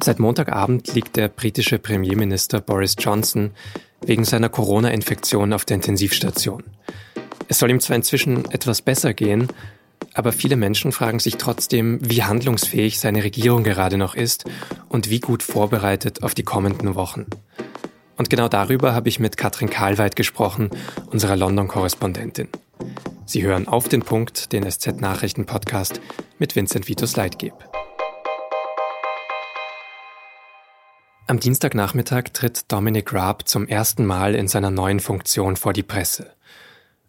Seit 0.00 0.20
Montagabend 0.20 0.94
liegt 0.94 1.16
der 1.16 1.28
britische 1.28 1.78
Premierminister 1.78 2.60
Boris 2.60 2.94
Johnson 2.98 3.50
wegen 4.00 4.24
seiner 4.24 4.48
Corona-Infektion 4.48 5.52
auf 5.52 5.64
der 5.64 5.76
Intensivstation. 5.76 6.62
Es 7.48 7.58
soll 7.58 7.70
ihm 7.70 7.80
zwar 7.80 7.96
inzwischen 7.96 8.50
etwas 8.50 8.80
besser 8.80 9.12
gehen, 9.12 9.48
aber 10.14 10.32
viele 10.32 10.56
Menschen 10.56 10.92
fragen 10.92 11.18
sich 11.18 11.36
trotzdem, 11.36 11.98
wie 12.02 12.22
handlungsfähig 12.22 13.00
seine 13.00 13.24
Regierung 13.24 13.64
gerade 13.64 13.98
noch 13.98 14.14
ist 14.14 14.44
und 14.88 15.10
wie 15.10 15.20
gut 15.20 15.42
vorbereitet 15.42 16.22
auf 16.22 16.34
die 16.34 16.44
kommenden 16.44 16.94
Wochen. 16.94 17.26
Und 18.16 18.30
genau 18.30 18.48
darüber 18.48 18.94
habe 18.94 19.08
ich 19.08 19.20
mit 19.20 19.36
Katrin 19.36 19.70
Karlweit 19.70 20.16
gesprochen, 20.16 20.70
unserer 21.10 21.36
London-Korrespondentin. 21.36 22.48
Sie 23.26 23.42
hören 23.42 23.68
auf 23.68 23.88
den 23.88 24.02
Punkt, 24.02 24.52
den 24.52 24.68
SZ-Nachrichten-Podcast 24.68 26.00
mit 26.38 26.56
Vincent 26.56 26.88
Vitus 26.88 27.16
Leitgeb. 27.16 27.54
Am 31.30 31.38
Dienstagnachmittag 31.38 32.32
tritt 32.32 32.72
Dominic 32.72 33.12
Raab 33.12 33.46
zum 33.46 33.68
ersten 33.68 34.06
Mal 34.06 34.34
in 34.34 34.48
seiner 34.48 34.70
neuen 34.70 34.98
Funktion 34.98 35.56
vor 35.56 35.74
die 35.74 35.82
Presse. 35.82 36.32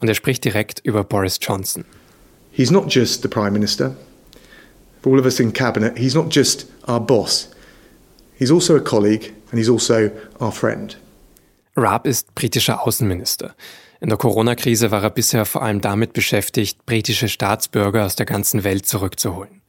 Und 0.02 0.10
er 0.10 0.14
spricht 0.14 0.44
direkt 0.44 0.82
über 0.84 1.06
Boris 1.06 1.40
Johnson. 1.42 1.86
He's 2.52 2.70
not 2.70 2.94
just 2.94 3.22
the 3.22 3.30
Prime 3.30 3.52
Minister. 3.52 3.96
For 5.02 5.14
all 5.14 5.20
of 5.20 5.26
us 5.26 5.40
in 5.40 5.54
Cabinet, 5.54 5.98
he's 5.98 6.16
not 6.16 6.36
just 6.36 6.68
our 6.86 7.00
boss. 7.00 7.52
He's 8.38 8.52
also 8.52 8.76
a 8.76 8.82
colleague 8.82 9.32
and 9.52 9.58
he's 9.58 9.70
also 9.70 10.12
our 10.42 10.52
friend. 10.52 10.98
Raab 11.78 12.06
ist 12.06 12.36
britischer 12.36 12.86
Außenminister. 12.86 13.56
In 14.02 14.10
der 14.10 14.18
Corona-Krise 14.18 14.92
war 14.92 15.02
er 15.02 15.12
bisher 15.12 15.46
vor 15.46 15.62
allem 15.62 15.80
damit 15.80 16.12
beschäftigt, 16.12 16.86
britische 16.86 17.30
Staatsbürger 17.30 18.06
aus 18.06 18.18
der 18.18 18.26
ganzen 18.26 18.66
Welt 18.66 18.86
zurückzuholen. 18.86 19.62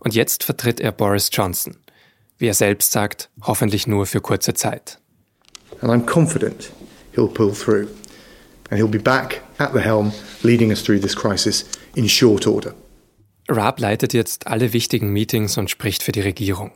Und 0.00 0.16
jetzt 0.16 0.42
vertritt 0.42 0.80
er 0.80 0.90
Boris 0.90 1.30
Johnson 1.32 1.76
wie 2.38 2.48
er 2.48 2.54
selbst 2.54 2.92
sagt, 2.92 3.30
hoffentlich 3.42 3.86
nur 3.86 4.06
für 4.06 4.20
kurze 4.20 4.54
Zeit. 4.54 4.98
And 5.80 5.92
I'm 5.92 6.04
confident 6.06 6.72
he'll 7.14 7.32
pull 7.32 7.52
through. 7.52 7.88
And 8.70 8.80
he'll 8.80 8.88
be 8.88 8.98
back 8.98 9.42
at 9.58 9.72
the 9.72 9.80
helm, 9.80 10.12
leading 10.42 10.70
us 10.70 10.82
through 10.82 11.00
this 11.00 11.14
crisis 11.14 11.64
in 11.94 12.08
short 12.08 12.46
order. 12.46 12.74
Raab 13.48 13.78
leitet 13.78 14.12
jetzt 14.12 14.48
alle 14.48 14.72
wichtigen 14.72 15.12
Meetings 15.12 15.56
und 15.56 15.70
spricht 15.70 16.02
für 16.02 16.12
die 16.12 16.20
Regierung. 16.20 16.72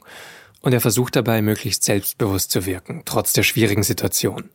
Und 0.60 0.72
er 0.72 0.80
versucht 0.80 1.16
dabei, 1.16 1.42
möglichst 1.42 1.84
selbstbewusst 1.84 2.50
zu 2.50 2.66
wirken, 2.66 3.02
trotz 3.04 3.32
der 3.32 3.42
schwierigen 3.42 3.82
Situation. 3.82 4.50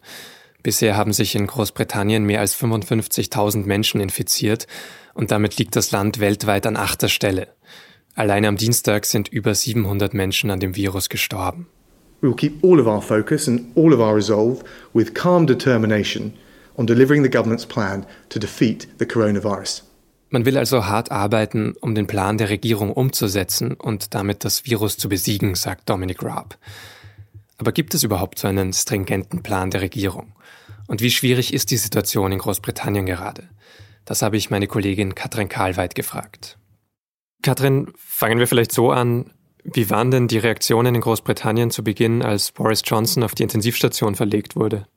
Bisher 0.63 0.95
haben 0.95 1.13
sich 1.13 1.35
in 1.35 1.47
Großbritannien 1.47 2.23
mehr 2.23 2.39
als 2.39 2.55
55.000 2.55 3.65
Menschen 3.65 3.99
infiziert 3.99 4.67
und 5.13 5.31
damit 5.31 5.57
liegt 5.57 5.75
das 5.75 5.91
Land 5.91 6.19
weltweit 6.19 6.65
an 6.65 6.77
achter 6.77 7.09
Stelle. 7.09 7.49
Allein 8.15 8.45
am 8.45 8.55
Dienstag 8.55 9.05
sind 9.05 9.27
über 9.27 9.53
700 9.53 10.13
Menschen 10.13 10.49
an 10.49 10.61
dem 10.61 10.75
Virus 10.75 11.09
gestorben. 11.09 11.67
We 12.21 12.29
will 12.29 12.35
keep 12.35 12.63
all 12.63 12.79
of 12.79 12.87
our 12.87 13.01
focus 13.01 13.47
and 13.49 13.75
all 13.75 13.93
of 13.93 13.99
our 13.99 14.15
resolve 14.15 14.63
with 14.93 15.13
calm 15.13 15.45
determination 15.45 16.33
on 16.77 16.87
delivering 16.87 17.23
the 17.23 17.29
government's 17.29 17.65
plan 17.65 18.05
to 18.29 18.39
defeat 18.39 18.87
the 18.99 19.05
coronavirus. 19.05 19.83
Man 20.29 20.45
will 20.45 20.57
also 20.57 20.85
hart 20.85 21.11
arbeiten, 21.11 21.75
um 21.81 21.93
den 21.93 22.07
Plan 22.07 22.37
der 22.37 22.49
Regierung 22.49 22.91
umzusetzen 22.91 23.73
und 23.73 24.15
damit 24.15 24.45
das 24.45 24.65
Virus 24.65 24.97
zu 24.97 25.09
besiegen, 25.09 25.55
sagt 25.55 25.89
Dominic 25.89 26.23
Raab. 26.23 26.57
Aber 27.57 27.73
gibt 27.73 27.93
es 27.93 28.03
überhaupt 28.03 28.39
so 28.39 28.47
einen 28.47 28.71
stringenten 28.71 29.43
Plan 29.43 29.71
der 29.71 29.81
Regierung? 29.81 30.33
Und 30.87 31.01
wie 31.01 31.11
schwierig 31.11 31.53
ist 31.53 31.69
die 31.69 31.77
Situation 31.77 32.31
in 32.31 32.39
Großbritannien 32.39 33.05
gerade? 33.05 33.43
Das 34.05 34.21
habe 34.21 34.37
ich 34.37 34.49
meine 34.49 34.67
Kollegin 34.67 35.15
Katrin 35.15 35.49
Karlweit 35.49 35.95
gefragt. 35.95 36.57
Katrin, 37.45 37.93
fangen 37.95 38.39
wir 38.39 38.47
vielleicht 38.47 38.71
so 38.71 38.89
an. 38.89 39.31
Wie 39.63 39.91
waren 39.91 40.09
denn 40.09 40.27
die 40.27 40.39
Reaktionen 40.39 40.95
in 40.95 41.01
Großbritannien 41.01 41.69
zu 41.69 41.83
Beginn, 41.83 42.23
als 42.23 42.51
Boris 42.51 42.81
Johnson 42.83 43.21
auf 43.21 43.35
die 43.35 43.43
Intensivstation 43.43 44.15
verlegt 44.15 44.55
wurde? 44.55 44.87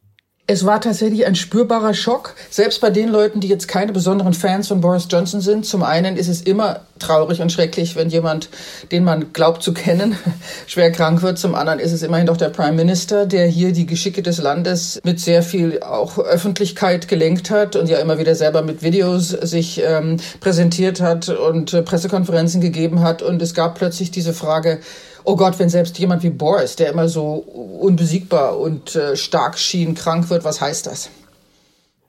Es 0.50 0.64
war 0.64 0.80
tatsächlich 0.80 1.26
ein 1.26 1.34
spürbarer 1.34 1.92
Schock, 1.92 2.34
selbst 2.48 2.80
bei 2.80 2.88
den 2.88 3.10
Leuten, 3.10 3.40
die 3.40 3.48
jetzt 3.48 3.68
keine 3.68 3.92
besonderen 3.92 4.32
Fans 4.32 4.68
von 4.68 4.80
Boris 4.80 5.06
Johnson 5.10 5.42
sind. 5.42 5.66
Zum 5.66 5.82
einen 5.82 6.16
ist 6.16 6.28
es 6.28 6.40
immer 6.40 6.80
traurig 6.98 7.42
und 7.42 7.52
schrecklich, 7.52 7.96
wenn 7.96 8.08
jemand, 8.08 8.48
den 8.90 9.04
man 9.04 9.34
glaubt 9.34 9.62
zu 9.62 9.74
kennen, 9.74 10.16
schwer 10.66 10.90
krank 10.90 11.20
wird. 11.20 11.38
Zum 11.38 11.54
anderen 11.54 11.80
ist 11.80 11.92
es 11.92 12.02
immerhin 12.02 12.24
doch 12.24 12.38
der 12.38 12.48
Prime 12.48 12.72
Minister, 12.72 13.26
der 13.26 13.46
hier 13.46 13.72
die 13.72 13.84
Geschicke 13.84 14.22
des 14.22 14.38
Landes 14.38 14.98
mit 15.04 15.20
sehr 15.20 15.42
viel 15.42 15.82
auch 15.82 16.16
Öffentlichkeit 16.16 17.08
gelenkt 17.08 17.50
hat 17.50 17.76
und 17.76 17.90
ja 17.90 17.98
immer 17.98 18.18
wieder 18.18 18.34
selber 18.34 18.62
mit 18.62 18.82
Videos 18.82 19.28
sich 19.28 19.82
ähm, 19.84 20.16
präsentiert 20.40 21.02
hat 21.02 21.28
und 21.28 21.74
äh, 21.74 21.82
Pressekonferenzen 21.82 22.62
gegeben 22.62 23.02
hat. 23.02 23.20
Und 23.20 23.42
es 23.42 23.52
gab 23.52 23.74
plötzlich 23.74 24.12
diese 24.12 24.32
Frage, 24.32 24.80
oh 25.28 25.36
Gott, 25.36 25.58
wenn 25.58 25.68
selbst 25.68 25.98
jemand 25.98 26.22
wie 26.22 26.30
Boris, 26.30 26.76
der 26.76 26.90
immer 26.90 27.06
so 27.06 27.34
unbesiegbar 27.34 28.58
und 28.58 28.96
äh, 28.96 29.14
stark 29.14 29.58
schien, 29.58 29.94
krank 29.94 30.30
wird, 30.30 30.42
was 30.42 30.62
heißt 30.62 30.86
das? 30.86 31.10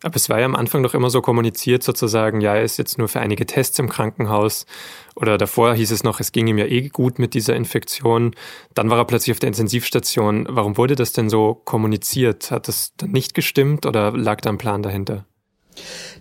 Aber 0.01 0.15
es 0.15 0.29
war 0.29 0.39
ja 0.39 0.45
am 0.45 0.55
Anfang 0.55 0.81
doch 0.83 0.93
immer 0.93 1.09
so 1.09 1.21
kommuniziert, 1.21 1.83
sozusagen, 1.83 2.39
ja, 2.39 2.55
er 2.55 2.63
ist 2.63 2.77
jetzt 2.77 2.97
nur 2.97 3.09
für 3.09 3.19
einige 3.19 3.45
Tests 3.45 3.77
im 3.77 3.89
Krankenhaus. 3.89 4.65
Oder 5.17 5.37
davor 5.37 5.73
hieß 5.73 5.91
es 5.91 6.05
noch, 6.05 6.21
es 6.21 6.31
ging 6.31 6.47
ihm 6.47 6.57
ja 6.57 6.65
eh 6.65 6.87
gut 6.87 7.19
mit 7.19 7.33
dieser 7.33 7.57
Infektion. 7.57 8.33
Dann 8.73 8.89
war 8.89 8.97
er 8.97 9.03
plötzlich 9.03 9.33
auf 9.33 9.39
der 9.39 9.49
Intensivstation. 9.49 10.47
Warum 10.49 10.77
wurde 10.77 10.95
das 10.95 11.11
denn 11.11 11.29
so 11.29 11.55
kommuniziert? 11.65 12.51
Hat 12.51 12.69
das 12.69 12.93
dann 12.95 13.11
nicht 13.11 13.33
gestimmt 13.33 13.85
oder 13.85 14.15
lag 14.15 14.39
da 14.39 14.49
ein 14.49 14.57
Plan 14.57 14.81
dahinter? 14.81 15.25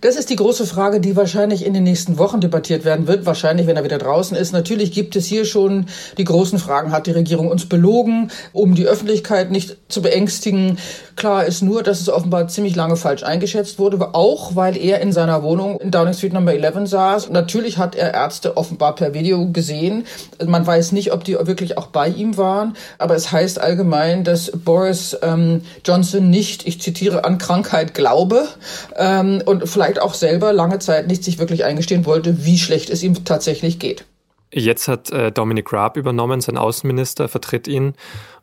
Das 0.01 0.15
ist 0.15 0.29
die 0.29 0.35
große 0.35 0.65
Frage, 0.65 1.01
die 1.01 1.15
wahrscheinlich 1.15 1.65
in 1.65 1.73
den 1.73 1.83
nächsten 1.83 2.17
Wochen 2.17 2.39
debattiert 2.39 2.85
werden 2.85 3.07
wird. 3.07 3.25
Wahrscheinlich, 3.25 3.67
wenn 3.67 3.75
er 3.75 3.83
wieder 3.83 3.97
draußen 3.97 4.37
ist. 4.37 4.53
Natürlich 4.53 4.91
gibt 4.91 5.15
es 5.15 5.25
hier 5.25 5.45
schon 5.45 5.87
die 6.17 6.23
großen 6.23 6.57
Fragen. 6.57 6.91
Hat 6.91 7.07
die 7.07 7.11
Regierung 7.11 7.49
uns 7.49 7.67
belogen, 7.67 8.31
um 8.53 8.75
die 8.75 8.85
Öffentlichkeit 8.85 9.51
nicht 9.51 9.77
zu 9.89 10.01
beängstigen? 10.01 10.77
Klar 11.15 11.45
ist 11.45 11.61
nur, 11.61 11.83
dass 11.83 11.99
es 11.99 12.09
offenbar 12.09 12.47
ziemlich 12.47 12.75
lange 12.75 12.95
falsch 12.95 13.23
eingeschätzt 13.23 13.77
wurde, 13.77 14.13
auch 14.13 14.55
weil 14.55 14.77
er 14.77 15.01
in 15.01 15.11
seiner 15.11 15.43
Wohnung 15.43 15.79
in 15.81 15.91
Downing 15.91 16.13
Street 16.13 16.33
Number 16.33 16.53
11 16.53 16.89
saß. 16.89 17.29
Natürlich 17.29 17.77
hat 17.77 17.95
er 17.95 18.13
Ärzte 18.13 18.55
offenbar 18.55 18.95
per 18.95 19.13
Video 19.13 19.51
gesehen. 19.51 20.05
Man 20.45 20.65
weiß 20.65 20.93
nicht, 20.93 21.11
ob 21.11 21.25
die 21.25 21.33
wirklich 21.33 21.77
auch 21.77 21.87
bei 21.87 22.07
ihm 22.07 22.37
waren. 22.37 22.75
Aber 22.97 23.15
es 23.15 23.31
heißt 23.31 23.59
allgemein, 23.59 24.23
dass 24.23 24.51
Boris 24.51 25.17
ähm, 25.21 25.61
Johnson 25.83 26.29
nicht, 26.29 26.65
ich 26.67 26.79
zitiere, 26.79 27.25
an 27.25 27.37
Krankheit 27.37 27.93
glaube. 27.93 28.47
Ähm, 28.95 29.41
und 29.49 29.67
vielleicht 29.67 29.99
auch 29.99 30.13
selber 30.13 30.53
lange 30.53 30.77
Zeit 30.77 31.07
nicht 31.07 31.23
sich 31.23 31.39
wirklich 31.39 31.65
eingestehen 31.65 32.05
wollte, 32.05 32.45
wie 32.45 32.59
schlecht 32.59 32.91
es 32.91 33.01
ihm 33.01 33.25
tatsächlich 33.25 33.79
geht. 33.79 34.05
Jetzt 34.53 34.87
hat 34.87 35.11
äh, 35.11 35.31
Dominic 35.31 35.73
Raab 35.73 35.97
übernommen, 35.97 36.39
sein 36.41 36.57
Außenminister 36.57 37.27
vertritt 37.27 37.67
ihn 37.67 37.93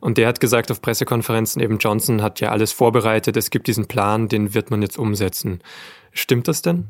und 0.01 0.19
der 0.19 0.27
hat 0.27 0.41
gesagt 0.41 0.71
auf 0.71 0.83
Pressekonferenzen 0.83 1.63
eben 1.63 1.79
Johnson 1.79 2.23
hat 2.23 2.41
ja 2.41 2.51
alles 2.51 2.73
vorbereitet, 2.73 3.37
es 3.37 3.51
gibt 3.51 3.69
diesen 3.69 3.87
Plan, 3.87 4.29
den 4.29 4.53
wird 4.53 4.71
man 4.71 4.83
jetzt 4.83 4.99
umsetzen. 4.99 5.61
Stimmt 6.13 6.49
das 6.49 6.63
denn? 6.63 6.89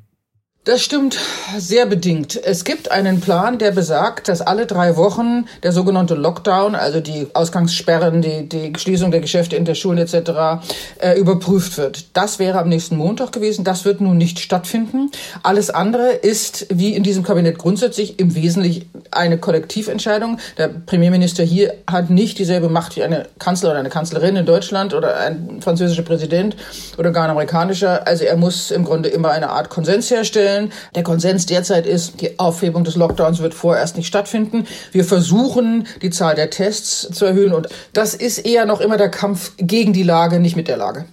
Das 0.67 0.83
stimmt 0.83 1.17
sehr 1.57 1.87
bedingt. 1.87 2.41
Es 2.45 2.65
gibt 2.65 2.91
einen 2.91 3.21
Plan, 3.21 3.61
der 3.61 3.71
besagt, 3.71 4.27
dass 4.27 4.41
alle 4.41 4.67
drei 4.67 4.97
Wochen 4.97 5.45
der 5.63 5.71
sogenannte 5.71 6.17
Lockdown, 6.17 6.75
also 6.75 6.99
die 6.99 7.29
Ausgangssperren, 7.35 8.21
die, 8.21 8.49
die 8.49 8.73
Schließung 8.77 9.13
der 9.13 9.21
Geschäfte 9.21 9.55
in 9.55 9.65
der 9.65 9.77
Schulen 9.77 9.99
etc. 9.99 10.59
Äh, 10.99 11.21
überprüft 11.21 11.79
wird. 11.79 12.07
Das 12.15 12.41
wäre 12.41 12.59
am 12.59 12.69
nächsten 12.69 12.97
Montag 12.97 13.31
gewesen. 13.31 13.65
Das 13.65 13.85
wird 13.85 14.01
nun 14.01 14.19
nicht 14.19 14.41
stattfinden. 14.41 15.13
Alles 15.45 15.71
andere 15.71 16.09
ist, 16.11 16.67
wie 16.69 16.97
in 16.97 17.05
diesem 17.05 17.23
Kabinett 17.23 17.59
grundsätzlich, 17.59 18.19
im 18.19 18.35
Wesentlichen 18.35 18.91
eine 19.13 19.39
Kollektiventscheidung. 19.39 20.41
Der 20.59 20.67
Premierminister 20.67 21.45
hier 21.45 21.75
hat 21.89 22.11
nicht 22.11 22.41
dieselbe 22.41 22.69
Macht 22.69 22.97
wie 22.97 23.05
eine 23.05 23.29
Kanzler 23.39 23.71
oder 23.71 23.79
eine 23.79 23.91
Kanzlerin 23.91 24.35
in 24.35 24.47
Deutschland 24.47 24.95
oder 24.95 25.17
ein 25.17 25.61
französischer 25.61 26.03
Präsident 26.03 26.57
oder 26.99 27.13
gar 27.13 27.23
ein 27.23 27.31
amerikanischer. 27.31 28.05
Also 28.09 28.25
er 28.25 28.37
muss 28.37 28.73
im 28.73 28.85
Grunde 28.85 29.11
immer 29.11 29.31
eine 29.31 29.51
Art 29.51 29.71
Konsens 29.71 30.11
herstellen 30.11 30.56
stellen. 30.57 30.73
Der 30.95 31.03
Konsens 31.03 31.47
derzeit 31.47 31.87
ist, 31.87 32.21
die 32.21 32.39
Aufhebung 32.39 32.85
des 32.85 32.97
Lockdowns 32.97 33.41
wird 33.41 33.55
vorerst 33.55 33.97
nicht 33.97 34.07
stattfinden. 34.07 34.67
Wir 34.93 35.05
versuchen, 35.05 35.87
die 36.03 36.11
Zahl 36.11 36.35
der 36.35 36.51
Tests 36.51 37.09
zu 37.11 37.25
erhöhen 37.25 37.53
und 37.53 37.69
das 37.93 38.15
ist 38.15 38.39
eher 38.39 38.67
noch 38.67 38.81
immer 38.81 38.97
der 38.97 39.11
Kampf 39.11 39.53
gegen 39.59 39.93
die 39.93 40.03
Lage, 40.03 40.41
nicht 40.41 40.57
mit 40.57 40.69
der 40.69 40.77
Lage. 40.77 41.07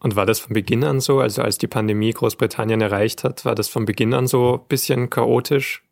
Und 0.00 0.16
war 0.16 0.26
das 0.26 0.38
von 0.38 0.52
Beginn 0.52 0.84
an 0.84 1.00
so, 1.00 1.20
also 1.20 1.40
als 1.40 1.56
die 1.56 1.66
Pandemie 1.66 2.12
Großbritannien 2.12 2.80
erreicht 2.82 3.24
hat, 3.24 3.44
war 3.46 3.54
das 3.54 3.68
von 3.68 3.86
Beginn 3.86 4.12
an 4.12 4.26
so 4.26 4.56
ein 4.56 4.68
bisschen 4.68 5.08
chaotisch? 5.08 5.83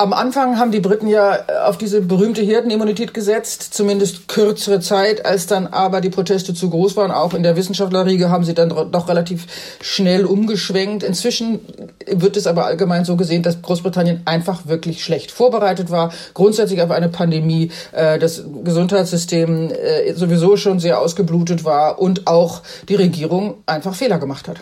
Am 0.00 0.14
Anfang 0.14 0.58
haben 0.58 0.70
die 0.70 0.80
Briten 0.80 1.08
ja 1.08 1.34
äh, 1.34 1.58
auf 1.66 1.76
diese 1.76 2.00
berühmte 2.00 2.40
Hirtenimmunität 2.40 3.12
gesetzt, 3.12 3.74
zumindest 3.74 4.28
kürzere 4.28 4.80
Zeit, 4.80 5.26
als 5.26 5.46
dann 5.46 5.66
aber 5.66 6.00
die 6.00 6.08
Proteste 6.08 6.54
zu 6.54 6.70
groß 6.70 6.96
waren. 6.96 7.10
Auch 7.10 7.34
in 7.34 7.42
der 7.42 7.54
Wissenschaftlerriege 7.54 8.30
haben 8.30 8.42
sie 8.44 8.54
dann 8.54 8.70
doch 8.70 9.08
relativ 9.10 9.46
schnell 9.82 10.24
umgeschwenkt. 10.24 11.02
Inzwischen 11.02 11.60
wird 12.06 12.38
es 12.38 12.46
aber 12.46 12.64
allgemein 12.64 13.04
so 13.04 13.16
gesehen, 13.16 13.42
dass 13.42 13.60
Großbritannien 13.60 14.22
einfach 14.24 14.66
wirklich 14.66 15.04
schlecht 15.04 15.32
vorbereitet 15.32 15.90
war, 15.90 16.14
grundsätzlich 16.32 16.80
auf 16.80 16.92
eine 16.92 17.10
Pandemie, 17.10 17.70
äh, 17.92 18.18
das 18.18 18.42
Gesundheitssystem 18.64 19.70
äh, 19.70 20.14
sowieso 20.14 20.56
schon 20.56 20.80
sehr 20.80 20.98
ausgeblutet 20.98 21.66
war 21.66 21.98
und 21.98 22.26
auch 22.26 22.62
die 22.88 22.94
Regierung 22.94 23.56
einfach 23.66 23.94
Fehler 23.94 24.18
gemacht 24.18 24.48
hat. 24.48 24.60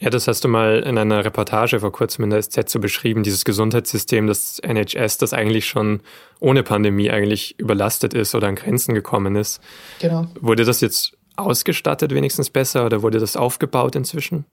Ja, 0.00 0.10
das 0.10 0.28
hast 0.28 0.44
du 0.44 0.48
mal 0.48 0.80
in 0.80 0.96
einer 0.96 1.24
Reportage 1.24 1.80
vor 1.80 1.90
kurzem 1.90 2.24
in 2.24 2.30
der 2.30 2.40
SZ 2.40 2.68
so 2.68 2.78
beschrieben, 2.78 3.24
dieses 3.24 3.44
Gesundheitssystem 3.44 4.28
des 4.28 4.60
NHS, 4.60 5.18
das 5.18 5.32
eigentlich 5.32 5.66
schon 5.66 6.00
ohne 6.38 6.62
Pandemie 6.62 7.10
eigentlich 7.10 7.58
überlastet 7.58 8.14
ist 8.14 8.34
oder 8.34 8.46
an 8.46 8.54
Grenzen 8.54 8.94
gekommen 8.94 9.34
ist. 9.34 9.60
Genau. 9.98 10.28
Wurde 10.40 10.64
das 10.64 10.80
jetzt 10.80 11.16
ausgestattet 11.36 12.14
wenigstens 12.14 12.50
besser 12.50 12.86
oder 12.86 13.02
wurde 13.02 13.18
das 13.18 13.36
aufgebaut 13.36 13.96
inzwischen? 13.96 14.44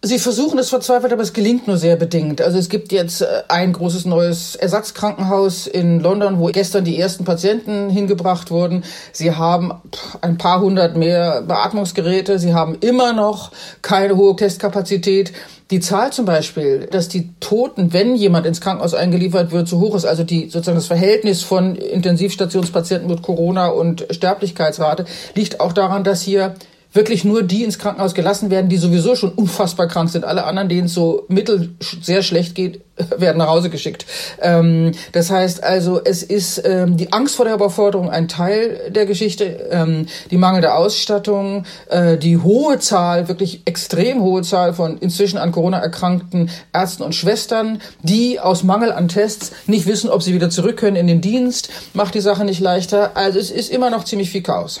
Sie 0.00 0.20
versuchen 0.20 0.60
es 0.60 0.70
verzweifelt, 0.70 1.12
aber 1.12 1.22
es 1.22 1.32
gelingt 1.32 1.66
nur 1.66 1.76
sehr 1.76 1.96
bedingt. 1.96 2.40
Also 2.40 2.56
es 2.56 2.68
gibt 2.68 2.92
jetzt 2.92 3.20
äh, 3.20 3.42
ein 3.48 3.72
großes 3.72 4.04
neues 4.04 4.54
Ersatzkrankenhaus 4.54 5.66
in 5.66 5.98
London, 5.98 6.38
wo 6.38 6.46
gestern 6.46 6.84
die 6.84 7.00
ersten 7.00 7.24
Patienten 7.24 7.90
hingebracht 7.90 8.52
wurden. 8.52 8.84
Sie 9.10 9.32
haben 9.32 9.72
ein 10.20 10.38
paar 10.38 10.60
hundert 10.60 10.96
mehr 10.96 11.42
Beatmungsgeräte. 11.42 12.38
Sie 12.38 12.54
haben 12.54 12.76
immer 12.80 13.12
noch 13.12 13.50
keine 13.82 14.16
hohe 14.16 14.36
Testkapazität. 14.36 15.32
Die 15.72 15.80
Zahl 15.80 16.12
zum 16.12 16.26
Beispiel, 16.26 16.86
dass 16.86 17.08
die 17.08 17.30
Toten, 17.40 17.92
wenn 17.92 18.14
jemand 18.14 18.46
ins 18.46 18.60
Krankenhaus 18.60 18.94
eingeliefert 18.94 19.50
wird, 19.50 19.66
so 19.66 19.80
hoch 19.80 19.96
ist, 19.96 20.04
also 20.04 20.22
die 20.22 20.48
sozusagen 20.48 20.78
das 20.78 20.86
Verhältnis 20.86 21.42
von 21.42 21.74
Intensivstationspatienten 21.74 23.10
mit 23.10 23.22
Corona 23.22 23.66
und 23.66 24.06
Sterblichkeitsrate, 24.10 25.06
liegt 25.34 25.58
auch 25.58 25.72
daran, 25.72 26.04
dass 26.04 26.22
hier 26.22 26.54
wirklich 26.92 27.24
nur 27.24 27.42
die 27.42 27.64
ins 27.64 27.78
Krankenhaus 27.78 28.14
gelassen 28.14 28.50
werden, 28.50 28.68
die 28.68 28.76
sowieso 28.76 29.14
schon 29.14 29.32
unfassbar 29.32 29.88
krank 29.88 30.10
sind. 30.10 30.24
Alle 30.24 30.44
anderen, 30.44 30.68
denen 30.68 30.86
es 30.86 30.94
so 30.94 31.24
mittel 31.28 31.74
sehr 32.02 32.22
schlecht 32.22 32.54
geht, 32.54 32.80
werden 33.18 33.38
nach 33.38 33.48
Hause 33.48 33.70
geschickt. 33.70 34.06
Ähm, 34.40 34.92
das 35.12 35.30
heißt 35.30 35.62
also, 35.62 36.00
es 36.02 36.22
ist 36.22 36.62
ähm, 36.64 36.96
die 36.96 37.12
Angst 37.12 37.36
vor 37.36 37.44
der 37.44 37.54
Überforderung 37.54 38.10
ein 38.10 38.26
Teil 38.26 38.90
der 38.90 39.06
Geschichte, 39.06 39.68
ähm, 39.70 40.06
die 40.30 40.36
mangelnde 40.36 40.74
Ausstattung, 40.74 41.64
äh, 41.90 42.16
die 42.16 42.38
hohe 42.38 42.78
Zahl, 42.78 43.28
wirklich 43.28 43.62
extrem 43.66 44.22
hohe 44.22 44.42
Zahl 44.42 44.74
von 44.74 44.98
inzwischen 44.98 45.38
an 45.38 45.52
Corona 45.52 45.78
erkrankten 45.78 46.50
Ärzten 46.72 47.02
und 47.02 47.14
Schwestern, 47.14 47.80
die 48.02 48.40
aus 48.40 48.64
Mangel 48.64 48.92
an 48.92 49.08
Tests 49.08 49.52
nicht 49.66 49.86
wissen, 49.86 50.10
ob 50.10 50.22
sie 50.22 50.34
wieder 50.34 50.50
zurück 50.50 50.78
können 50.78 50.96
in 50.96 51.06
den 51.06 51.20
Dienst, 51.20 51.68
macht 51.92 52.14
die 52.14 52.20
Sache 52.20 52.44
nicht 52.44 52.60
leichter. 52.60 53.12
Also 53.14 53.38
es 53.38 53.50
ist 53.50 53.70
immer 53.70 53.90
noch 53.90 54.04
ziemlich 54.04 54.30
viel 54.30 54.42
Chaos. 54.42 54.80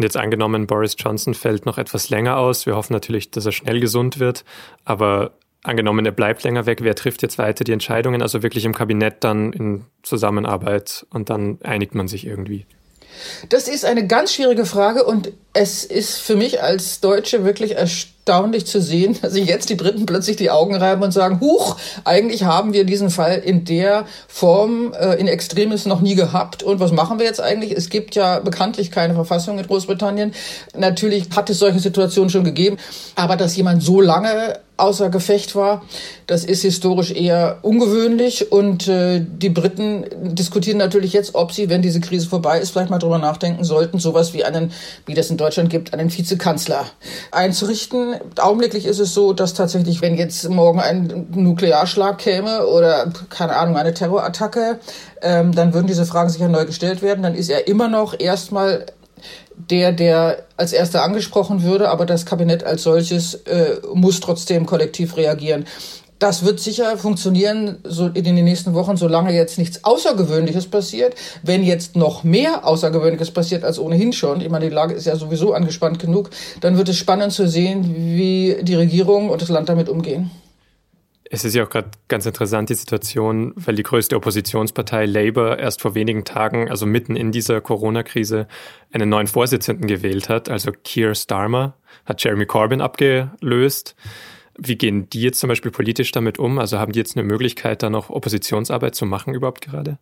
Und 0.00 0.04
jetzt 0.04 0.16
angenommen, 0.16 0.66
Boris 0.66 0.96
Johnson 0.98 1.34
fällt 1.34 1.66
noch 1.66 1.76
etwas 1.76 2.08
länger 2.08 2.38
aus. 2.38 2.64
Wir 2.64 2.74
hoffen 2.74 2.94
natürlich, 2.94 3.30
dass 3.32 3.44
er 3.44 3.52
schnell 3.52 3.80
gesund 3.80 4.18
wird. 4.18 4.46
Aber 4.86 5.32
angenommen, 5.62 6.06
er 6.06 6.12
bleibt 6.12 6.42
länger 6.42 6.64
weg, 6.64 6.78
wer 6.80 6.94
trifft 6.94 7.20
jetzt 7.20 7.36
weiter 7.36 7.64
die 7.64 7.72
Entscheidungen? 7.72 8.22
Also 8.22 8.42
wirklich 8.42 8.64
im 8.64 8.72
Kabinett 8.74 9.22
dann 9.22 9.52
in 9.52 9.84
Zusammenarbeit 10.02 11.06
und 11.10 11.28
dann 11.28 11.58
einigt 11.64 11.94
man 11.94 12.08
sich 12.08 12.26
irgendwie. 12.26 12.64
Das 13.48 13.68
ist 13.68 13.84
eine 13.84 14.06
ganz 14.06 14.34
schwierige 14.34 14.66
Frage 14.66 15.04
und 15.04 15.32
es 15.52 15.84
ist 15.84 16.18
für 16.18 16.36
mich 16.36 16.62
als 16.62 17.00
Deutsche 17.00 17.44
wirklich 17.44 17.76
erstaunlich 17.76 18.66
zu 18.66 18.80
sehen, 18.80 19.18
dass 19.22 19.32
sich 19.32 19.46
jetzt 19.46 19.68
die 19.68 19.74
Briten 19.74 20.06
plötzlich 20.06 20.36
die 20.36 20.50
Augen 20.50 20.74
reiben 20.74 21.02
und 21.02 21.12
sagen, 21.12 21.40
huch, 21.40 21.76
eigentlich 22.04 22.44
haben 22.44 22.72
wir 22.72 22.84
diesen 22.84 23.10
Fall 23.10 23.38
in 23.38 23.64
der 23.64 24.06
Form 24.28 24.92
äh, 24.92 25.14
in 25.14 25.26
Extremis 25.26 25.86
noch 25.86 26.00
nie 26.00 26.14
gehabt. 26.14 26.62
Und 26.62 26.80
was 26.80 26.92
machen 26.92 27.18
wir 27.18 27.26
jetzt 27.26 27.40
eigentlich? 27.40 27.72
Es 27.72 27.88
gibt 27.88 28.14
ja 28.14 28.38
bekanntlich 28.38 28.90
keine 28.90 29.14
Verfassung 29.14 29.58
in 29.58 29.66
Großbritannien. 29.66 30.32
Natürlich 30.76 31.28
hat 31.34 31.50
es 31.50 31.58
solche 31.58 31.80
Situationen 31.80 32.30
schon 32.30 32.44
gegeben, 32.44 32.76
aber 33.16 33.36
dass 33.36 33.56
jemand 33.56 33.82
so 33.82 34.00
lange 34.00 34.60
außer 34.80 35.10
Gefecht 35.10 35.54
war. 35.54 35.82
Das 36.26 36.44
ist 36.44 36.62
historisch 36.62 37.10
eher 37.10 37.58
ungewöhnlich 37.62 38.52
und 38.52 38.88
äh, 38.88 39.20
die 39.20 39.50
Briten 39.50 40.04
diskutieren 40.34 40.78
natürlich 40.78 41.12
jetzt, 41.12 41.34
ob 41.34 41.52
sie, 41.52 41.68
wenn 41.68 41.82
diese 41.82 42.00
Krise 42.00 42.28
vorbei 42.28 42.60
ist, 42.60 42.70
vielleicht 42.70 42.90
mal 42.90 42.98
drüber 42.98 43.18
nachdenken 43.18 43.64
sollten, 43.64 43.98
sowas 43.98 44.32
wie 44.32 44.44
einen, 44.44 44.72
wie 45.06 45.14
das 45.14 45.30
in 45.30 45.36
Deutschland 45.36 45.70
gibt, 45.70 45.92
einen 45.92 46.16
Vizekanzler 46.16 46.86
einzurichten. 47.32 48.16
Augenblicklich 48.38 48.86
ist 48.86 48.98
es 48.98 49.14
so, 49.14 49.32
dass 49.32 49.54
tatsächlich, 49.54 50.00
wenn 50.02 50.16
jetzt 50.16 50.48
morgen 50.48 50.80
ein 50.80 51.26
Nuklearschlag 51.34 52.18
käme 52.18 52.66
oder 52.66 53.12
keine 53.28 53.56
Ahnung, 53.56 53.76
eine 53.76 53.94
Terrorattacke, 53.94 54.78
ähm, 55.22 55.52
dann 55.52 55.74
würden 55.74 55.86
diese 55.86 56.06
Fragen 56.06 56.30
sicher 56.30 56.48
neu 56.48 56.64
gestellt 56.64 57.02
werden. 57.02 57.22
Dann 57.22 57.34
ist 57.34 57.50
er 57.50 57.68
immer 57.68 57.88
noch 57.88 58.18
erstmal 58.18 58.86
der, 59.68 59.92
der 59.92 60.44
als 60.56 60.72
erster 60.72 61.02
angesprochen 61.02 61.62
würde, 61.62 61.88
aber 61.90 62.06
das 62.06 62.26
Kabinett 62.26 62.64
als 62.64 62.82
solches 62.82 63.34
äh, 63.34 63.76
muss 63.92 64.20
trotzdem 64.20 64.66
kollektiv 64.66 65.16
reagieren. 65.16 65.64
Das 66.20 66.44
wird 66.44 66.60
sicher 66.60 66.98
funktionieren 66.98 67.78
so 67.82 68.08
in 68.08 68.24
den 68.24 68.44
nächsten 68.44 68.74
Wochen, 68.74 68.98
solange 68.98 69.32
jetzt 69.32 69.56
nichts 69.56 69.84
Außergewöhnliches 69.84 70.66
passiert. 70.66 71.14
Wenn 71.42 71.64
jetzt 71.64 71.96
noch 71.96 72.24
mehr 72.24 72.66
Außergewöhnliches 72.66 73.30
passiert 73.30 73.64
als 73.64 73.78
ohnehin 73.78 74.12
schon, 74.12 74.42
ich 74.42 74.50
meine, 74.50 74.68
die 74.68 74.74
Lage 74.74 74.92
ist 74.92 75.06
ja 75.06 75.16
sowieso 75.16 75.54
angespannt 75.54 75.98
genug, 75.98 76.28
dann 76.60 76.76
wird 76.76 76.90
es 76.90 76.98
spannend 76.98 77.32
zu 77.32 77.48
sehen, 77.48 77.94
wie 77.96 78.58
die 78.60 78.74
Regierung 78.74 79.30
und 79.30 79.40
das 79.40 79.48
Land 79.48 79.70
damit 79.70 79.88
umgehen. 79.88 80.30
Es 81.32 81.44
ist 81.44 81.54
ja 81.54 81.62
auch 81.62 81.70
gerade 81.70 81.92
ganz 82.08 82.26
interessant, 82.26 82.70
die 82.70 82.74
Situation, 82.74 83.52
weil 83.54 83.76
die 83.76 83.84
größte 83.84 84.16
Oppositionspartei 84.16 85.06
Labour 85.06 85.60
erst 85.60 85.80
vor 85.80 85.94
wenigen 85.94 86.24
Tagen, 86.24 86.68
also 86.68 86.86
mitten 86.86 87.14
in 87.14 87.30
dieser 87.30 87.60
Corona-Krise, 87.60 88.48
einen 88.90 89.08
neuen 89.08 89.28
Vorsitzenden 89.28 89.86
gewählt 89.86 90.28
hat. 90.28 90.48
Also 90.48 90.72
Keir 90.72 91.14
Starmer 91.14 91.76
hat 92.04 92.24
Jeremy 92.24 92.46
Corbyn 92.46 92.80
abgelöst. 92.80 93.94
Wie 94.58 94.76
gehen 94.76 95.08
die 95.08 95.22
jetzt 95.22 95.38
zum 95.38 95.46
Beispiel 95.46 95.70
politisch 95.70 96.10
damit 96.10 96.40
um? 96.40 96.58
Also 96.58 96.80
haben 96.80 96.90
die 96.90 96.98
jetzt 96.98 97.16
eine 97.16 97.24
Möglichkeit, 97.24 97.84
da 97.84 97.90
noch 97.90 98.10
Oppositionsarbeit 98.10 98.96
zu 98.96 99.06
machen 99.06 99.32
überhaupt 99.32 99.60
gerade? 99.60 100.00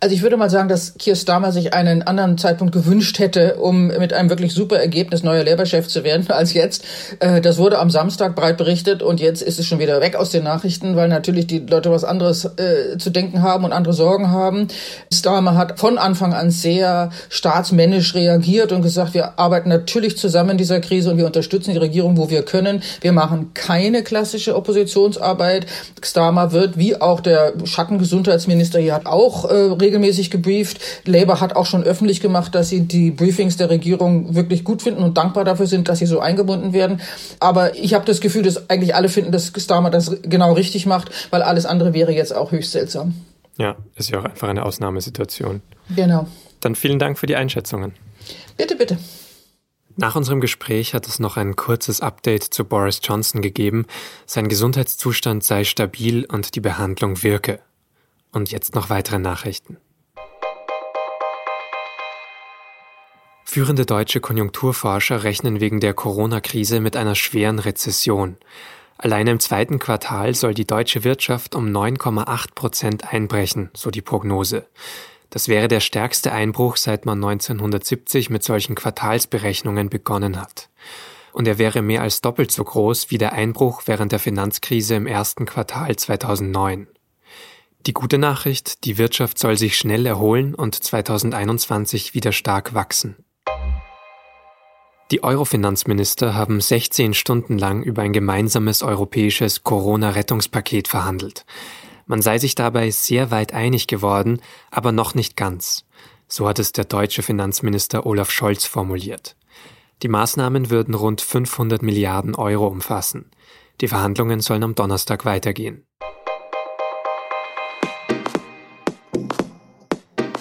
Also 0.00 0.14
ich 0.14 0.22
würde 0.22 0.36
mal 0.36 0.50
sagen, 0.50 0.68
dass 0.68 0.94
Keir 0.98 1.16
Starmer 1.16 1.52
sich 1.52 1.72
einen 1.72 2.02
anderen 2.02 2.36
Zeitpunkt 2.36 2.74
gewünscht 2.74 3.18
hätte, 3.18 3.56
um 3.56 3.86
mit 3.86 4.12
einem 4.12 4.28
wirklich 4.28 4.52
super 4.52 4.76
Ergebnis 4.76 5.22
neuer 5.22 5.44
Labour-Chef 5.44 5.88
zu 5.88 6.04
werden 6.04 6.26
als 6.28 6.52
jetzt. 6.52 6.84
Äh, 7.20 7.40
das 7.40 7.58
wurde 7.58 7.78
am 7.78 7.90
Samstag 7.90 8.34
breit 8.34 8.56
berichtet 8.56 9.02
und 9.02 9.20
jetzt 9.20 9.42
ist 9.42 9.58
es 9.58 9.66
schon 9.66 9.78
wieder 9.78 10.00
weg 10.00 10.16
aus 10.16 10.30
den 10.30 10.44
Nachrichten, 10.44 10.96
weil 10.96 11.08
natürlich 11.08 11.46
die 11.46 11.60
Leute 11.60 11.90
was 11.90 12.04
anderes 12.04 12.44
äh, 12.44 12.98
zu 12.98 13.10
denken 13.10 13.42
haben 13.42 13.64
und 13.64 13.72
andere 13.72 13.94
Sorgen 13.94 14.30
haben. 14.30 14.68
Starmer 15.12 15.56
hat 15.56 15.78
von 15.78 15.98
Anfang 15.98 16.34
an 16.34 16.50
sehr 16.50 17.10
staatsmännisch 17.30 18.14
reagiert 18.14 18.72
und 18.72 18.82
gesagt, 18.82 19.14
wir 19.14 19.38
arbeiten 19.38 19.68
natürlich 19.68 20.18
zusammen 20.18 20.50
in 20.50 20.58
dieser 20.58 20.80
Krise 20.80 21.10
und 21.10 21.16
wir 21.16 21.26
unterstützen 21.26 21.72
die 21.72 21.78
Regierung, 21.78 22.16
wo 22.16 22.28
wir 22.28 22.42
können. 22.42 22.82
Wir 23.00 23.12
machen 23.12 23.52
keine 23.54 24.02
klassische 24.02 24.54
Oppositionsarbeit. 24.56 25.66
Starmer 26.02 26.52
wird, 26.52 26.76
wie 26.78 27.00
auch 27.00 27.20
der 27.20 27.54
Schattengesundheitsminister 27.64 28.78
hier 28.78 28.94
hat 28.94 29.06
auch 29.06 29.50
äh, 29.54 29.72
regelmäßig 29.72 30.30
gebrieft. 30.30 30.80
Labour 31.04 31.40
hat 31.40 31.56
auch 31.56 31.66
schon 31.66 31.82
öffentlich 31.82 32.20
gemacht, 32.20 32.54
dass 32.54 32.68
sie 32.68 32.82
die 32.82 33.10
Briefings 33.10 33.56
der 33.56 33.70
Regierung 33.70 34.34
wirklich 34.34 34.64
gut 34.64 34.82
finden 34.82 35.02
und 35.02 35.16
dankbar 35.16 35.44
dafür 35.44 35.66
sind, 35.66 35.88
dass 35.88 36.00
sie 36.00 36.06
so 36.06 36.20
eingebunden 36.20 36.72
werden. 36.72 37.00
Aber 37.40 37.76
ich 37.76 37.94
habe 37.94 38.04
das 38.04 38.20
Gefühl, 38.20 38.42
dass 38.42 38.68
eigentlich 38.68 38.94
alle 38.94 39.08
finden, 39.08 39.32
dass 39.32 39.52
Starmer 39.56 39.90
das 39.90 40.16
genau 40.22 40.52
richtig 40.52 40.86
macht, 40.86 41.10
weil 41.30 41.42
alles 41.42 41.66
andere 41.66 41.94
wäre 41.94 42.12
jetzt 42.12 42.34
auch 42.34 42.52
höchst 42.52 42.72
seltsam. 42.72 43.14
Ja, 43.56 43.76
ist 43.94 44.10
ja 44.10 44.20
auch 44.20 44.24
einfach 44.24 44.48
eine 44.48 44.64
Ausnahmesituation. 44.64 45.62
Genau. 45.94 46.26
Dann 46.60 46.74
vielen 46.74 46.98
Dank 46.98 47.18
für 47.18 47.26
die 47.26 47.36
Einschätzungen. 47.36 47.92
Bitte, 48.56 48.74
bitte. 48.74 48.98
Nach 49.96 50.16
unserem 50.16 50.40
Gespräch 50.40 50.92
hat 50.92 51.06
es 51.06 51.20
noch 51.20 51.36
ein 51.36 51.54
kurzes 51.54 52.00
Update 52.00 52.42
zu 52.42 52.64
Boris 52.64 53.00
Johnson 53.02 53.42
gegeben. 53.42 53.86
Sein 54.26 54.48
Gesundheitszustand 54.48 55.44
sei 55.44 55.62
stabil 55.62 56.24
und 56.24 56.56
die 56.56 56.60
Behandlung 56.60 57.22
wirke. 57.22 57.60
Und 58.34 58.50
jetzt 58.50 58.74
noch 58.74 58.90
weitere 58.90 59.20
Nachrichten. 59.20 59.78
Führende 63.44 63.86
deutsche 63.86 64.18
Konjunkturforscher 64.18 65.22
rechnen 65.22 65.60
wegen 65.60 65.78
der 65.78 65.94
Corona-Krise 65.94 66.80
mit 66.80 66.96
einer 66.96 67.14
schweren 67.14 67.60
Rezession. 67.60 68.36
Allein 68.98 69.28
im 69.28 69.38
zweiten 69.38 69.78
Quartal 69.78 70.34
soll 70.34 70.52
die 70.52 70.66
deutsche 70.66 71.04
Wirtschaft 71.04 71.54
um 71.54 71.66
9,8 71.66 72.54
Prozent 72.56 73.12
einbrechen, 73.12 73.70
so 73.72 73.92
die 73.92 74.02
Prognose. 74.02 74.66
Das 75.30 75.46
wäre 75.46 75.68
der 75.68 75.78
stärkste 75.78 76.32
Einbruch, 76.32 76.76
seit 76.76 77.06
man 77.06 77.22
1970 77.22 78.30
mit 78.30 78.42
solchen 78.42 78.74
Quartalsberechnungen 78.74 79.90
begonnen 79.90 80.40
hat. 80.40 80.70
Und 81.32 81.46
er 81.46 81.58
wäre 81.58 81.82
mehr 81.82 82.02
als 82.02 82.20
doppelt 82.20 82.50
so 82.50 82.64
groß 82.64 83.12
wie 83.12 83.18
der 83.18 83.32
Einbruch 83.32 83.82
während 83.86 84.10
der 84.10 84.18
Finanzkrise 84.18 84.96
im 84.96 85.06
ersten 85.06 85.44
Quartal 85.46 85.94
2009. 85.94 86.88
Die 87.86 87.92
gute 87.92 88.16
Nachricht, 88.16 88.84
die 88.84 88.96
Wirtschaft 88.96 89.38
soll 89.38 89.58
sich 89.58 89.76
schnell 89.76 90.06
erholen 90.06 90.54
und 90.54 90.74
2021 90.74 92.14
wieder 92.14 92.32
stark 92.32 92.72
wachsen. 92.72 93.16
Die 95.10 95.22
Euro-Finanzminister 95.22 96.34
haben 96.34 96.62
16 96.62 97.12
Stunden 97.12 97.58
lang 97.58 97.82
über 97.82 98.00
ein 98.00 98.14
gemeinsames 98.14 98.82
europäisches 98.82 99.64
Corona-Rettungspaket 99.64 100.88
verhandelt. 100.88 101.44
Man 102.06 102.22
sei 102.22 102.38
sich 102.38 102.54
dabei 102.54 102.90
sehr 102.90 103.30
weit 103.30 103.52
einig 103.52 103.86
geworden, 103.86 104.40
aber 104.70 104.90
noch 104.90 105.14
nicht 105.14 105.36
ganz. 105.36 105.84
So 106.26 106.48
hat 106.48 106.58
es 106.58 106.72
der 106.72 106.86
deutsche 106.86 107.22
Finanzminister 107.22 108.06
Olaf 108.06 108.30
Scholz 108.30 108.64
formuliert. 108.64 109.36
Die 110.02 110.08
Maßnahmen 110.08 110.70
würden 110.70 110.94
rund 110.94 111.20
500 111.20 111.82
Milliarden 111.82 112.34
Euro 112.34 112.66
umfassen. 112.66 113.30
Die 113.82 113.88
Verhandlungen 113.88 114.40
sollen 114.40 114.62
am 114.62 114.74
Donnerstag 114.74 115.26
weitergehen. 115.26 115.86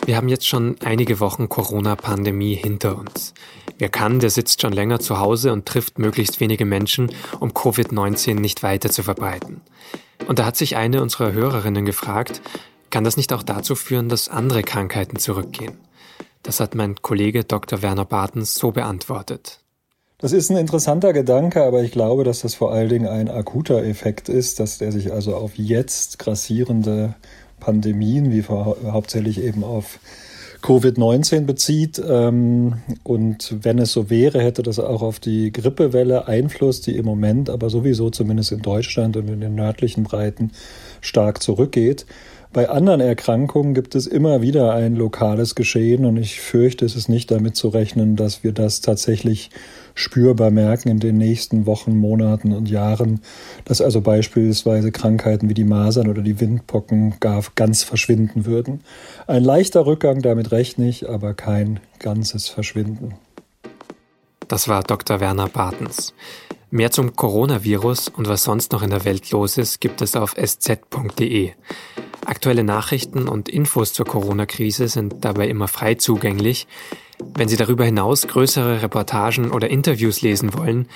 Wir 0.05 0.17
haben 0.17 0.27
jetzt 0.27 0.45
schon 0.45 0.75
einige 0.83 1.21
Wochen 1.21 1.47
Corona-Pandemie 1.47 2.55
hinter 2.55 2.97
uns. 2.97 3.33
Wer 3.77 3.87
kann, 3.87 4.19
der 4.19 4.29
sitzt 4.29 4.61
schon 4.61 4.73
länger 4.73 4.99
zu 4.99 5.19
Hause 5.19 5.53
und 5.53 5.65
trifft 5.65 5.97
möglichst 5.97 6.41
wenige 6.41 6.65
Menschen, 6.65 7.09
um 7.39 7.51
Covid-19 7.51 8.33
nicht 8.33 8.63
weiter 8.63 8.89
zu 8.89 9.01
verbreiten. 9.01 9.61
Und 10.27 10.39
da 10.39 10.45
hat 10.45 10.57
sich 10.57 10.75
eine 10.75 11.01
unserer 11.01 11.31
Hörerinnen 11.31 11.85
gefragt, 11.85 12.41
kann 12.89 13.05
das 13.05 13.15
nicht 13.15 13.31
auch 13.31 13.43
dazu 13.43 13.75
führen, 13.75 14.09
dass 14.09 14.27
andere 14.27 14.61
Krankheiten 14.61 15.19
zurückgehen? 15.19 15.77
Das 16.43 16.59
hat 16.59 16.75
mein 16.75 16.95
Kollege 17.01 17.45
Dr. 17.45 17.81
Werner 17.81 18.05
Bartens 18.05 18.55
so 18.55 18.71
beantwortet. 18.71 19.61
Das 20.17 20.33
ist 20.33 20.49
ein 20.49 20.57
interessanter 20.57 21.11
Gedanke, 21.11 21.63
aber 21.63 21.81
ich 21.81 21.91
glaube, 21.91 22.23
dass 22.23 22.41
das 22.41 22.55
vor 22.55 22.71
allen 22.71 22.89
Dingen 22.89 23.07
ein 23.07 23.29
akuter 23.29 23.83
Effekt 23.83 24.29
ist, 24.29 24.59
dass 24.59 24.77
der 24.77 24.91
sich 24.91 25.11
also 25.11 25.35
auf 25.35 25.57
jetzt 25.57 26.19
grassierende 26.19 27.15
Pandemien, 27.63 28.31
wie 28.31 28.43
hauptsächlich 28.43 29.41
eben 29.41 29.63
auf 29.63 29.99
Covid-19 30.61 31.41
bezieht. 31.41 32.01
Ähm, 32.05 32.75
und 33.03 33.55
wenn 33.61 33.79
es 33.79 33.91
so 33.91 34.09
wäre, 34.09 34.41
hätte 34.41 34.63
das 34.63 34.79
auch 34.79 35.01
auf 35.01 35.19
die 35.19 35.51
Grippewelle 35.51 36.27
Einfluss, 36.27 36.81
die 36.81 36.95
im 36.95 37.05
Moment 37.05 37.49
aber 37.49 37.69
sowieso 37.69 38.09
zumindest 38.09 38.51
in 38.51 38.61
Deutschland 38.61 39.17
und 39.17 39.27
in 39.27 39.41
den 39.41 39.55
nördlichen 39.55 40.03
Breiten 40.03 40.51
stark 41.01 41.43
zurückgeht. 41.43 42.05
Bei 42.53 42.69
anderen 42.69 43.01
Erkrankungen 43.01 43.73
gibt 43.73 43.95
es 43.95 44.05
immer 44.05 44.43
wieder 44.43 44.75
ein 44.75 44.95
lokales 44.95 45.55
Geschehen 45.55 46.05
und 46.05 46.17
ich 46.17 46.39
fürchte, 46.39 46.85
es 46.85 46.95
ist 46.95 47.09
nicht 47.09 47.31
damit 47.31 47.55
zu 47.55 47.69
rechnen, 47.69 48.15
dass 48.15 48.43
wir 48.43 48.51
das 48.51 48.79
tatsächlich 48.81 49.49
spürbar 49.95 50.51
merken 50.51 50.89
in 50.89 50.99
den 50.99 51.17
nächsten 51.17 51.65
Wochen, 51.65 51.97
Monaten 51.97 52.53
und 52.53 52.69
Jahren, 52.69 53.21
dass 53.65 53.81
also 53.81 54.01
beispielsweise 54.01 54.91
Krankheiten 54.91 55.49
wie 55.49 55.55
die 55.55 55.63
Masern 55.63 56.07
oder 56.07 56.21
die 56.21 56.39
Windpocken 56.39 57.15
gar 57.19 57.43
ganz 57.55 57.81
verschwinden 57.81 58.45
würden. 58.45 58.81
Ein 59.25 59.43
leichter 59.43 59.87
Rückgang, 59.87 60.21
damit 60.21 60.51
rechne 60.51 60.87
ich, 60.87 61.09
aber 61.09 61.33
kein 61.33 61.79
ganzes 61.97 62.49
Verschwinden. 62.49 63.15
Das 64.47 64.67
war 64.67 64.83
Dr. 64.83 65.19
Werner 65.19 65.47
Bartens. 65.47 66.13
Mehr 66.69 66.91
zum 66.91 67.15
Coronavirus 67.15 68.09
und 68.09 68.27
was 68.27 68.43
sonst 68.43 68.73
noch 68.73 68.83
in 68.83 68.91
der 68.91 69.05
Welt 69.05 69.31
los 69.31 69.57
ist, 69.57 69.81
gibt 69.81 70.03
es 70.03 70.15
auf 70.15 70.35
sz.de. 70.37 71.53
Aktuelle 72.25 72.63
Nachrichten 72.63 73.27
und 73.27 73.49
Infos 73.49 73.93
zur 73.93 74.05
Corona-Krise 74.05 74.87
sind 74.87 75.25
dabei 75.25 75.47
immer 75.47 75.67
frei 75.67 75.95
zugänglich. 75.95 76.67
Wenn 77.35 77.47
Sie 77.47 77.57
darüber 77.57 77.85
hinaus 77.85 78.27
größere 78.27 78.81
Reportagen 78.81 79.51
oder 79.51 79.69
Interviews 79.69 80.21
lesen 80.21 80.53
wollen, 80.53 80.87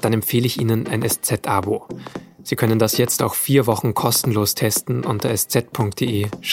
dann 0.00 0.12
empfehle 0.12 0.46
ich 0.46 0.60
Ihnen 0.60 0.86
ein 0.86 1.02
SZ-Abo. 1.08 1.86
Sie 2.42 2.56
können 2.56 2.78
das 2.78 2.96
jetzt 2.96 3.22
auch 3.22 3.34
vier 3.34 3.66
Wochen 3.66 3.94
kostenlos 3.94 4.54
testen 4.54 5.04
unter 5.04 5.30
sz.de-plus. 5.30 6.50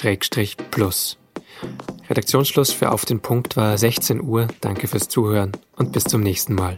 Redaktionsschluss 2.09 2.71
für 2.71 2.91
Auf 2.91 3.05
den 3.05 3.21
Punkt 3.21 3.55
war 3.57 3.77
16 3.77 4.21
Uhr. 4.21 4.47
Danke 4.61 4.87
fürs 4.87 5.07
Zuhören 5.07 5.51
und 5.75 5.91
bis 5.91 6.03
zum 6.03 6.21
nächsten 6.21 6.55
Mal. 6.55 6.77